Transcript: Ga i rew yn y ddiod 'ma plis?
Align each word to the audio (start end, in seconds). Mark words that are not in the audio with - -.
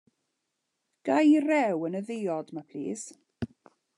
Ga 1.05 1.17
i 1.33 1.35
rew 1.49 1.85
yn 1.89 1.99
y 2.01 2.03
ddiod 2.09 2.51
'ma 2.53 2.63
plis? 2.71 3.07